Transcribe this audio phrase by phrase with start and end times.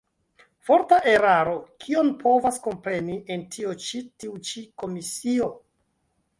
[0.69, 1.53] Forta eraro:
[1.83, 5.55] kion povas kompreni en tio ĉi tiu ĉi komisio?